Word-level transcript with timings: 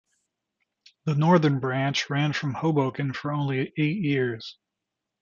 The 1.05 1.13
Northern 1.13 1.59
Branch 1.59 2.09
ran 2.09 2.33
from 2.33 2.55
Hoboken 2.55 3.13
for 3.13 3.31
only 3.31 3.71
eight 3.77 4.01
years. 4.03 4.57